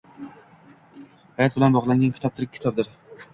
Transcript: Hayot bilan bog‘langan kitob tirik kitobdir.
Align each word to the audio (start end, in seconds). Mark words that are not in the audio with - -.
Hayot 1.41 1.59
bilan 1.59 1.77
bog‘langan 1.77 2.17
kitob 2.17 2.35
tirik 2.41 2.55
kitobdir. 2.57 2.91